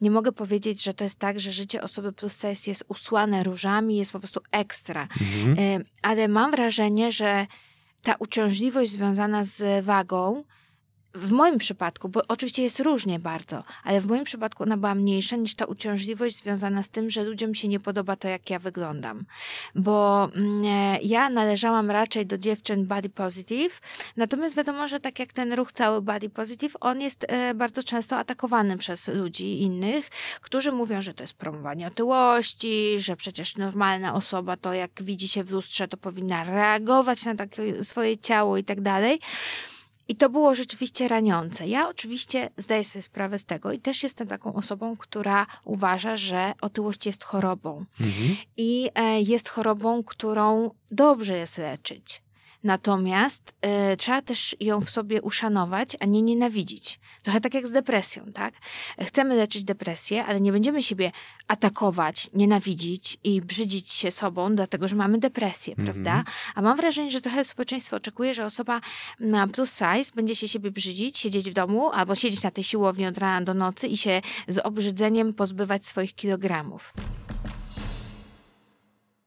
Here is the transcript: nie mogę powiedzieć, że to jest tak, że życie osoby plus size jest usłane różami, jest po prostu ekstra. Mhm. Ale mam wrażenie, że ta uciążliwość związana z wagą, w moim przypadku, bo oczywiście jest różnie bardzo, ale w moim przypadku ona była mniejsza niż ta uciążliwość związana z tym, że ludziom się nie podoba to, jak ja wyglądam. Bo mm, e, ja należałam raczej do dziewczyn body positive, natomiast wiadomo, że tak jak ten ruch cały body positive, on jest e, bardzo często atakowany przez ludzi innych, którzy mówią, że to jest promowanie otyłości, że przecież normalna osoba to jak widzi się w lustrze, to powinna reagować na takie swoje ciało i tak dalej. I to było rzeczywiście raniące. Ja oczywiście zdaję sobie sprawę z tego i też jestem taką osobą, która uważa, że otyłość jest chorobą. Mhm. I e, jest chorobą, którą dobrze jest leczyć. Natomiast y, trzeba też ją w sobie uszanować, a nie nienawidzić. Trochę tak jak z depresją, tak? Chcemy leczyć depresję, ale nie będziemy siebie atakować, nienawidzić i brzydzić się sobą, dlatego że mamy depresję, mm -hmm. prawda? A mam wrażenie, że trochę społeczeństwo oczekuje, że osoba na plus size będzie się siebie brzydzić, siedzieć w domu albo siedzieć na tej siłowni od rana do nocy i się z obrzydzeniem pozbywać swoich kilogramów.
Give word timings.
nie 0.00 0.10
mogę 0.10 0.32
powiedzieć, 0.32 0.82
że 0.82 0.94
to 0.94 1.04
jest 1.04 1.18
tak, 1.18 1.40
że 1.40 1.52
życie 1.52 1.82
osoby 1.82 2.12
plus 2.12 2.40
size 2.40 2.70
jest 2.70 2.84
usłane 2.88 3.44
różami, 3.44 3.96
jest 3.96 4.12
po 4.12 4.18
prostu 4.18 4.40
ekstra. 4.52 5.08
Mhm. 5.20 5.84
Ale 6.02 6.28
mam 6.28 6.50
wrażenie, 6.50 7.12
że 7.12 7.46
ta 8.02 8.14
uciążliwość 8.18 8.90
związana 8.90 9.44
z 9.44 9.84
wagą, 9.84 10.44
w 11.14 11.32
moim 11.32 11.58
przypadku, 11.58 12.08
bo 12.08 12.22
oczywiście 12.28 12.62
jest 12.62 12.80
różnie 12.80 13.18
bardzo, 13.18 13.62
ale 13.84 14.00
w 14.00 14.06
moim 14.06 14.24
przypadku 14.24 14.62
ona 14.62 14.76
była 14.76 14.94
mniejsza 14.94 15.36
niż 15.36 15.54
ta 15.54 15.64
uciążliwość 15.64 16.36
związana 16.36 16.82
z 16.82 16.88
tym, 16.88 17.10
że 17.10 17.24
ludziom 17.24 17.54
się 17.54 17.68
nie 17.68 17.80
podoba 17.80 18.16
to, 18.16 18.28
jak 18.28 18.50
ja 18.50 18.58
wyglądam. 18.58 19.24
Bo 19.74 20.28
mm, 20.34 20.64
e, 20.64 20.98
ja 21.02 21.30
należałam 21.30 21.90
raczej 21.90 22.26
do 22.26 22.38
dziewczyn 22.38 22.86
body 22.86 23.08
positive, 23.08 23.80
natomiast 24.16 24.56
wiadomo, 24.56 24.88
że 24.88 25.00
tak 25.00 25.18
jak 25.18 25.32
ten 25.32 25.52
ruch 25.52 25.72
cały 25.72 26.02
body 26.02 26.30
positive, 26.30 26.76
on 26.80 27.00
jest 27.00 27.26
e, 27.28 27.54
bardzo 27.54 27.82
często 27.82 28.16
atakowany 28.18 28.78
przez 28.78 29.08
ludzi 29.08 29.62
innych, 29.62 30.08
którzy 30.40 30.72
mówią, 30.72 31.02
że 31.02 31.14
to 31.14 31.22
jest 31.22 31.34
promowanie 31.34 31.86
otyłości, 31.86 32.94
że 32.98 33.16
przecież 33.16 33.56
normalna 33.56 34.14
osoba 34.14 34.56
to 34.56 34.72
jak 34.72 34.90
widzi 35.02 35.28
się 35.28 35.44
w 35.44 35.50
lustrze, 35.50 35.88
to 35.88 35.96
powinna 35.96 36.44
reagować 36.44 37.24
na 37.24 37.34
takie 37.34 37.84
swoje 37.84 38.18
ciało 38.18 38.56
i 38.56 38.64
tak 38.64 38.80
dalej. 38.80 39.20
I 40.10 40.16
to 40.16 40.28
było 40.28 40.54
rzeczywiście 40.54 41.08
raniące. 41.08 41.68
Ja 41.68 41.88
oczywiście 41.88 42.50
zdaję 42.56 42.84
sobie 42.84 43.02
sprawę 43.02 43.38
z 43.38 43.44
tego 43.44 43.72
i 43.72 43.78
też 43.78 44.02
jestem 44.02 44.28
taką 44.28 44.54
osobą, 44.54 44.96
która 44.96 45.46
uważa, 45.64 46.16
że 46.16 46.52
otyłość 46.60 47.06
jest 47.06 47.24
chorobą. 47.24 47.84
Mhm. 48.00 48.36
I 48.56 48.90
e, 48.94 49.20
jest 49.20 49.48
chorobą, 49.48 50.02
którą 50.04 50.70
dobrze 50.90 51.36
jest 51.36 51.58
leczyć. 51.58 52.22
Natomiast 52.64 53.54
y, 53.92 53.96
trzeba 53.96 54.22
też 54.22 54.56
ją 54.60 54.80
w 54.80 54.90
sobie 54.90 55.22
uszanować, 55.22 55.96
a 56.00 56.06
nie 56.06 56.22
nienawidzić. 56.22 57.00
Trochę 57.22 57.40
tak 57.40 57.54
jak 57.54 57.68
z 57.68 57.72
depresją, 57.72 58.32
tak? 58.34 58.54
Chcemy 59.00 59.36
leczyć 59.36 59.64
depresję, 59.64 60.24
ale 60.24 60.40
nie 60.40 60.52
będziemy 60.52 60.82
siebie 60.82 61.12
atakować, 61.48 62.30
nienawidzić 62.34 63.18
i 63.24 63.40
brzydzić 63.40 63.92
się 63.92 64.10
sobą, 64.10 64.56
dlatego 64.56 64.88
że 64.88 64.96
mamy 64.96 65.18
depresję, 65.18 65.74
mm 65.74 65.86
-hmm. 65.86 65.92
prawda? 65.92 66.24
A 66.54 66.62
mam 66.62 66.76
wrażenie, 66.76 67.10
że 67.10 67.20
trochę 67.20 67.44
społeczeństwo 67.44 67.96
oczekuje, 67.96 68.34
że 68.34 68.44
osoba 68.44 68.80
na 69.20 69.48
plus 69.48 69.70
size 69.70 70.12
będzie 70.14 70.36
się 70.36 70.48
siebie 70.48 70.70
brzydzić, 70.70 71.18
siedzieć 71.18 71.50
w 71.50 71.52
domu 71.52 71.90
albo 71.90 72.14
siedzieć 72.14 72.42
na 72.42 72.50
tej 72.50 72.64
siłowni 72.64 73.06
od 73.06 73.18
rana 73.18 73.44
do 73.44 73.54
nocy 73.54 73.86
i 73.86 73.96
się 73.96 74.22
z 74.48 74.58
obrzydzeniem 74.58 75.34
pozbywać 75.34 75.86
swoich 75.86 76.14
kilogramów. 76.14 76.92